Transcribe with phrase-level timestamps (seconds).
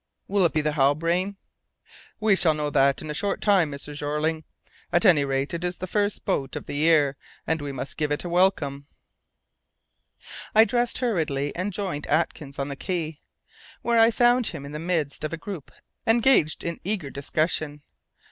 [0.27, 1.35] "Will it be the Halbrane?"
[2.19, 3.93] "We shall know that in a short time, Mr.
[3.95, 4.45] Jeorling.
[4.91, 8.11] At any rate it is the first boat of the year, and we must give
[8.11, 8.87] it a welcome."
[10.55, 13.19] I dressed hurriedly and joined Atkins on the quay,
[13.83, 15.71] where I found him in the midst of a group
[16.07, 17.83] engaged in eager discussion.